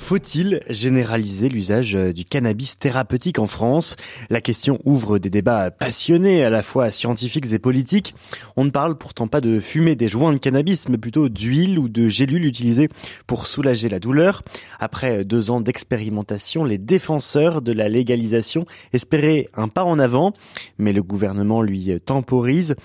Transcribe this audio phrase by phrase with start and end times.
[0.00, 3.96] Faut-il généraliser l'usage euh, du cannabis thérapeutique en France?
[4.30, 8.14] La question ouvre des débats passionnés, à la fois scientifiques et politiques.
[8.56, 11.88] On ne parle pourtant pas de fumer des joints de cannabis, mais plutôt d'huile ou
[11.88, 12.88] de gélules utilisées
[13.26, 14.44] pour soulager la douleur.
[14.78, 20.32] Après deux ans d'expérimentation, les défenseurs de la légalisation espéraient un pas en avant,
[20.78, 22.76] mais le gouvernement lui temporise.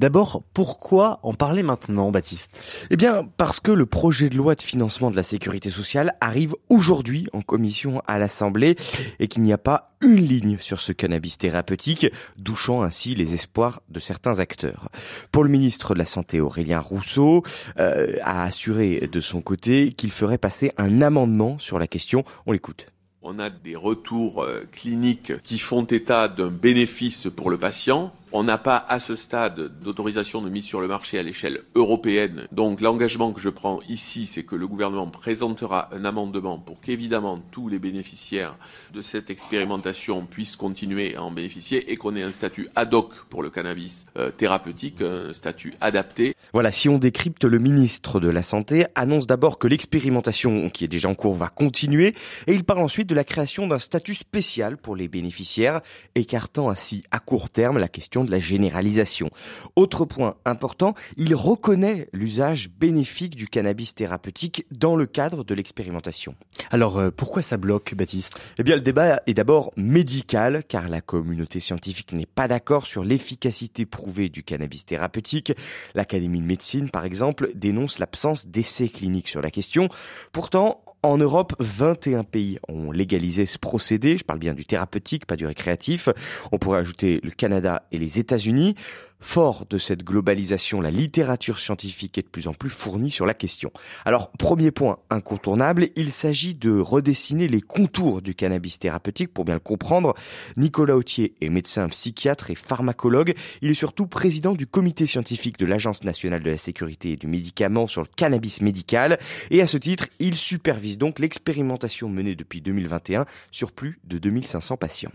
[0.00, 2.64] D'abord, pourquoi en parler maintenant, Baptiste?
[2.88, 6.54] Eh bien, parce que le projet de loi de financement de la sécurité sociale arrive
[6.70, 8.76] aujourd'hui en commission à l'Assemblée
[9.18, 12.06] et qu'il n'y a pas une ligne sur ce cannabis thérapeutique,
[12.38, 14.88] douchant ainsi les espoirs de certains acteurs.
[15.30, 17.42] Pour le ministre de la Santé, Aurélien Rousseau,
[17.78, 22.24] euh, a assuré de son côté qu'il ferait passer un amendement sur la question.
[22.46, 22.86] On l'écoute.
[23.22, 28.44] On a des retours euh, cliniques qui font état d'un bénéfice pour le patient, on
[28.44, 32.46] n'a pas à ce stade d'autorisation de mise sur le marché à l'échelle européenne.
[32.52, 37.40] Donc l'engagement que je prends ici, c'est que le gouvernement présentera un amendement pour qu'évidemment
[37.50, 38.56] tous les bénéficiaires
[38.94, 43.12] de cette expérimentation puissent continuer à en bénéficier et qu'on ait un statut ad hoc
[43.28, 46.34] pour le cannabis euh, thérapeutique, un statut adapté.
[46.52, 50.88] Voilà, si on décrypte, le ministre de la Santé annonce d'abord que l'expérimentation qui est
[50.88, 52.14] déjà en cours va continuer
[52.46, 55.80] et il parle ensuite de la création d'un statut spécial pour les bénéficiaires,
[56.14, 59.30] écartant ainsi à court terme la question de la généralisation.
[59.76, 66.34] Autre point important, il reconnaît l'usage bénéfique du cannabis thérapeutique dans le cadre de l'expérimentation.
[66.70, 68.44] Alors euh, pourquoi ça bloque, Baptiste?
[68.58, 73.04] Eh bien le débat est d'abord médical, car la communauté scientifique n'est pas d'accord sur
[73.04, 75.52] l'efficacité prouvée du cannabis thérapeutique.
[75.94, 79.88] L'Académie de médecine, par exemple, dénonce l'absence d'essais cliniques sur la question.
[80.32, 84.18] Pourtant, en Europe, 21 pays ont légalisé ce procédé.
[84.18, 86.08] Je parle bien du thérapeutique, pas du récréatif.
[86.52, 88.74] On pourrait ajouter le Canada et les États-Unis.
[89.20, 93.34] Fort de cette globalisation, la littérature scientifique est de plus en plus fournie sur la
[93.34, 93.70] question.
[94.04, 99.54] Alors, premier point incontournable, il s'agit de redessiner les contours du cannabis thérapeutique pour bien
[99.54, 100.14] le comprendre.
[100.56, 103.34] Nicolas Autier est médecin psychiatre et pharmacologue.
[103.60, 107.26] Il est surtout président du comité scientifique de l'Agence nationale de la sécurité et du
[107.26, 109.18] médicament sur le cannabis médical.
[109.50, 114.78] Et à ce titre, il supervise donc l'expérimentation menée depuis 2021 sur plus de 2500
[114.78, 115.12] patients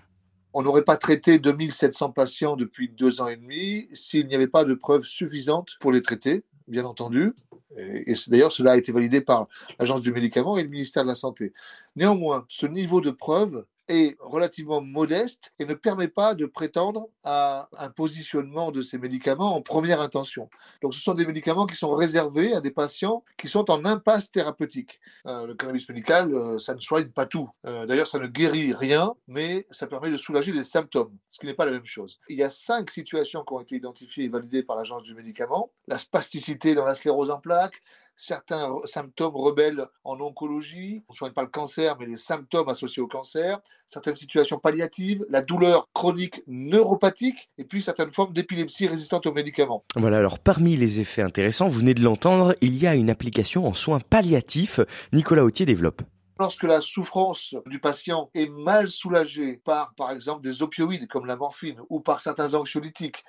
[0.55, 4.63] on n'aurait pas traité 2700 patients depuis deux ans et demi s'il n'y avait pas
[4.63, 7.33] de preuves suffisantes pour les traiter, bien entendu.
[7.77, 9.47] Et d'ailleurs, cela a été validé par
[9.79, 11.51] l'Agence du médicament et le ministère de la Santé.
[11.97, 17.69] Néanmoins, ce niveau de preuve est relativement modeste et ne permet pas de prétendre à
[17.77, 20.49] un positionnement de ces médicaments en première intention.
[20.81, 24.31] Donc ce sont des médicaments qui sont réservés à des patients qui sont en impasse
[24.31, 24.99] thérapeutique.
[25.27, 27.49] Euh, le cannabis médical, euh, ça ne soigne pas tout.
[27.65, 31.45] Euh, d'ailleurs, ça ne guérit rien, mais ça permet de soulager les symptômes, ce qui
[31.45, 32.19] n'est pas la même chose.
[32.29, 35.71] Il y a cinq situations qui ont été identifiées et validées par l'Agence du médicament.
[35.87, 37.81] La spasticité dans la sclérose en plaques,
[38.15, 43.01] certains symptômes rebelles en oncologie, on ne soigne pas le cancer, mais les symptômes associés
[43.01, 49.25] au cancer, certaines situations palliatives, la douleur chronique neuropathique, et puis certaines formes d'épilepsie résistantes
[49.25, 49.83] aux médicaments.
[49.95, 53.65] Voilà, alors parmi les effets intéressants, vous venez de l'entendre, il y a une application
[53.67, 54.79] en soins palliatifs.
[55.13, 56.01] Nicolas Autier développe.
[56.37, 61.37] Lorsque la souffrance du patient est mal soulagée par, par exemple, des opioïdes comme la
[61.37, 63.23] morphine ou par certains anxiolytiques,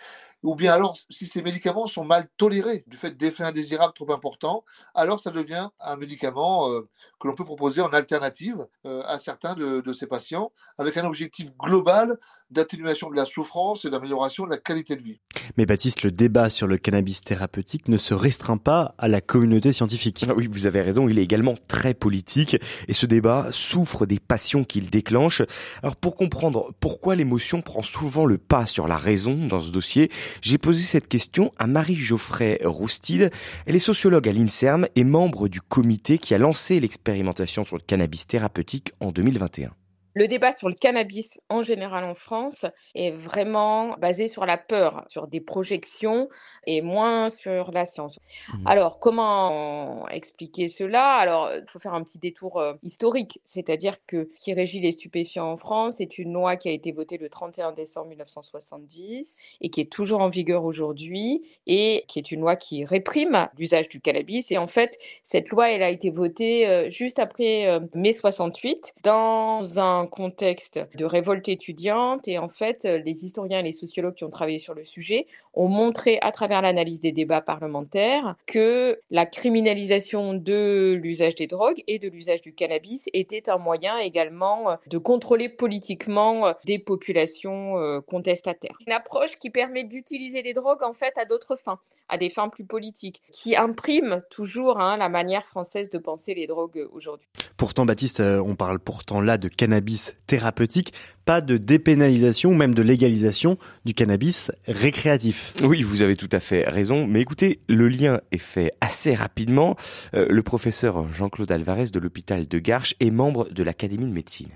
[0.47, 4.65] ou bien alors si ces médicaments sont mal tolérés du fait d'effets indésirables trop importants,
[4.95, 9.55] alors ça devient un médicament euh, que l'on peut proposer en alternative euh, à certains
[9.55, 12.17] de, de, ces patients, avec un objectif global
[12.51, 15.21] d'atténuation de la souffrance et d'amélioration de la qualité de vie.
[15.57, 19.73] Mais Baptiste, le débat sur le cannabis thérapeutique ne se restreint pas à la communauté
[19.73, 20.25] scientifique.
[20.29, 24.21] Ah oui, vous avez raison, il est également très politique, et ce débat souffre des
[24.21, 25.43] passions qu'il déclenche.
[25.83, 30.11] Alors pour comprendre pourquoi l'émotion prend souvent le pas sur la raison dans ce dossier,
[30.43, 33.31] j'ai posé cette question à Marie Geoffrey Roustide.
[33.67, 37.83] Elle est sociologue à l'INSERM et membre du comité qui a lancé l'expérimentation sur le
[37.83, 39.71] cannabis thérapeutique en 2021.
[40.17, 42.65] Le débat sur le cannabis en général en France
[42.95, 46.31] est vraiment basé sur la peur, sur des projections
[46.67, 48.19] et moins sur la science.
[48.49, 48.67] Mmh.
[48.67, 51.17] Alors, comment expliquer cela?
[51.17, 54.93] Alors, il faut faire un petit détour euh, historique, c'est-à-dire que ce qui régit les
[54.93, 59.69] stupéfiants en France est une loi qui a été votée le 31 décembre 1970 et
[59.69, 64.01] qui est toujours en vigueur aujourd'hui et qui est une loi qui réprime l'usage du
[64.01, 64.51] cannabis.
[64.51, 68.95] Et en fait, cette loi, elle a été votée euh, juste après euh, mai 68
[69.03, 74.25] dans un contexte de révolte étudiante et en fait, les historiens et les sociologues qui
[74.25, 79.27] ont travaillé sur le sujet ont montré à travers l'analyse des débats parlementaires que la
[79.27, 84.99] criminalisation de l'usage des drogues et de l'usage du cannabis était un moyen également de
[84.99, 88.77] contrôler politiquement des populations euh, contestataires.
[88.87, 92.49] Une approche qui permet d'utiliser les drogues en fait à d'autres fins, à des fins
[92.49, 97.27] plus politiques, qui imprime toujours hein, la manière française de penser les drogues aujourd'hui.
[97.57, 99.96] Pourtant, Baptiste, euh, on parle pourtant là de cannabis
[100.27, 100.93] thérapeutique,
[101.25, 105.55] pas de dépénalisation ou même de légalisation du cannabis récréatif.
[105.63, 109.77] Oui, vous avez tout à fait raison, mais écoutez, le lien est fait assez rapidement.
[110.15, 114.51] Euh, le professeur Jean-Claude Alvarez de l'hôpital de Garches est membre de l'Académie de médecine.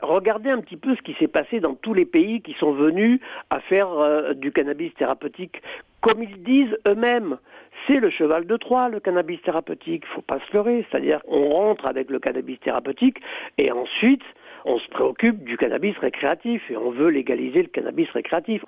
[0.00, 3.18] Regardez un petit peu ce qui s'est passé dans tous les pays qui sont venus
[3.50, 5.62] à faire euh, du cannabis thérapeutique
[6.00, 7.38] comme ils disent eux-mêmes.
[7.86, 10.04] C'est le cheval de Troie, le cannabis thérapeutique.
[10.14, 10.86] Faut pas se leurrer.
[10.88, 13.18] C'est-à-dire, on rentre avec le cannabis thérapeutique
[13.58, 14.22] et ensuite,
[14.66, 18.62] on se préoccupe du cannabis récréatif et on veut légaliser le cannabis récréatif.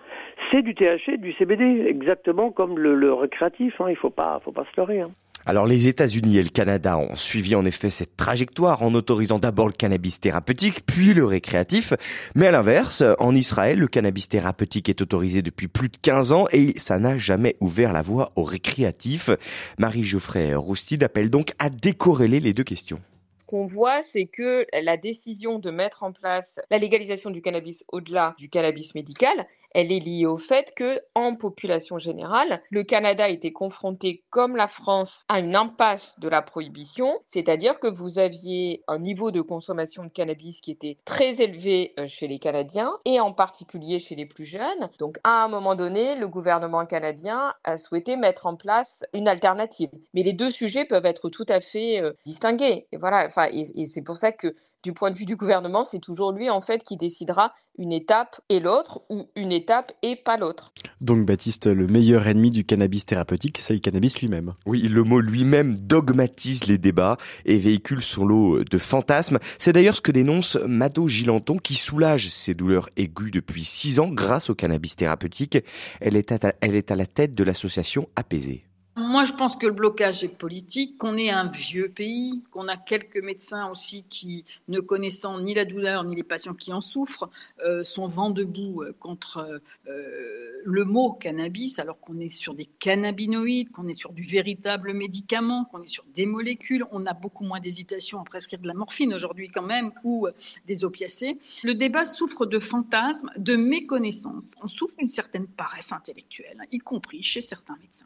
[0.51, 3.81] C'est du THC, du CBD, exactement comme le, récréatif.
[3.81, 3.87] Hein.
[3.91, 5.01] Il faut pas, faut pas se leurrer.
[5.01, 5.11] Hein.
[5.45, 9.67] Alors les États-Unis et le Canada ont suivi en effet cette trajectoire en autorisant d'abord
[9.67, 11.95] le cannabis thérapeutique, puis le récréatif.
[12.35, 16.47] Mais à l'inverse, en Israël, le cannabis thérapeutique est autorisé depuis plus de 15 ans
[16.53, 19.31] et ça n'a jamais ouvert la voie au récréatif.
[19.79, 23.01] Marie-Geoffrey Roustide appelle donc à décorréler les deux questions
[23.49, 28.35] qu'on voit, c'est que la décision de mettre en place la légalisation du cannabis au-delà
[28.39, 33.53] du cannabis médical, elle est liée au fait que, en population générale, le Canada était
[33.53, 38.99] confronté, comme la France, à une impasse de la prohibition, c'est-à-dire que vous aviez un
[38.99, 43.33] niveau de consommation de cannabis qui était très élevé euh, chez les Canadiens et en
[43.33, 44.89] particulier chez les plus jeunes.
[44.99, 49.91] Donc, à un moment donné, le gouvernement canadien a souhaité mettre en place une alternative.
[50.15, 52.87] Mais les deux sujets peuvent être tout à fait euh, distingués.
[52.93, 54.55] Et voilà, enfin, et c'est pour ça que
[54.89, 58.41] du point de vue du gouvernement, c'est toujours lui en fait qui décidera une étape
[58.49, 60.73] et l'autre ou une étape et pas l'autre.
[61.03, 64.55] Donc Baptiste, le meilleur ennemi du cannabis thérapeutique, c'est le cannabis lui-même.
[64.65, 69.39] Oui, le mot lui-même dogmatise les débats et véhicule son lot de fantasmes.
[69.59, 74.09] C'est d'ailleurs ce que dénonce Mado Gilanton qui soulage ses douleurs aiguës depuis six ans
[74.09, 75.59] grâce au cannabis thérapeutique.
[76.01, 78.65] Elle est à, elle est à la tête de l'association Apaisée.
[79.09, 82.77] Moi, je pense que le blocage est politique, qu'on est un vieux pays, qu'on a
[82.77, 87.31] quelques médecins aussi qui, ne connaissant ni la douleur ni les patients qui en souffrent,
[87.65, 92.67] euh, sont vent debout euh, contre euh, le mot cannabis, alors qu'on est sur des
[92.67, 96.85] cannabinoïdes, qu'on est sur du véritable médicament, qu'on est sur des molécules.
[96.93, 100.29] On a beaucoup moins d'hésitation à prescrire de la morphine aujourd'hui quand même ou
[100.67, 101.39] des opiacés.
[101.65, 104.55] Le débat souffre de fantasmes, de méconnaissance.
[104.63, 108.05] On souffre d'une certaine paresse intellectuelle, y compris chez certains médecins.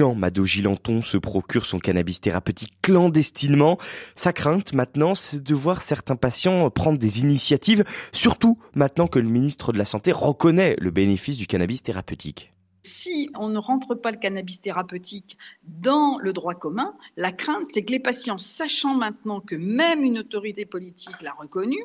[0.00, 3.76] Ans, Mado Gilanton se procure son cannabis thérapeutique clandestinement.
[4.14, 9.28] Sa crainte maintenant, c'est de voir certains patients prendre des initiatives, surtout maintenant que le
[9.28, 12.52] ministre de la Santé reconnaît le bénéfice du cannabis thérapeutique.
[12.84, 17.82] Si on ne rentre pas le cannabis thérapeutique dans le droit commun, la crainte, c'est
[17.82, 21.78] que les patients, sachant maintenant que même une autorité politique l'a reconnu,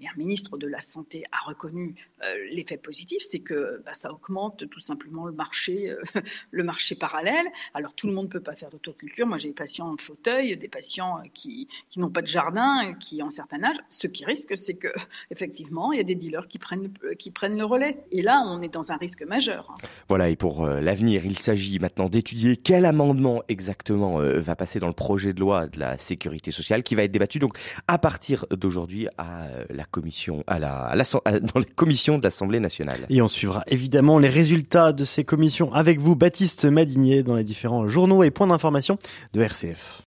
[0.00, 4.12] et un ministre de la Santé a reconnu euh, l'effet positif, c'est que bah, ça
[4.12, 6.02] augmente tout simplement le marché, euh,
[6.50, 7.46] le marché parallèle.
[7.74, 9.26] Alors tout le monde ne peut pas faire d'autoculture.
[9.26, 13.22] Moi j'ai des patients en fauteuil, des patients euh, qui, n'ont pas de jardin, qui
[13.22, 13.76] ont un certain âge.
[13.88, 14.88] Ce qui risque, c'est que
[15.30, 17.98] effectivement, il y a des dealers qui prennent, qui prennent le relais.
[18.10, 19.70] Et là, on est dans un risque majeur.
[19.70, 19.86] Hein.
[20.08, 24.92] Voilà, et pour l'avenir, il s'agit maintenant d'étudier quel amendement exactement va passer dans le
[24.92, 29.08] projet de loi de la sécurité sociale qui va être débattu donc à partir d'aujourd'hui
[29.18, 30.94] à la commission, à la,
[31.24, 33.06] dans les commissions de l'Assemblée nationale.
[33.08, 37.44] Et on suivra évidemment les résultats de ces commissions avec vous, Baptiste Madinier, dans les
[37.44, 38.98] différents journaux et points d'information
[39.32, 40.02] de RCF.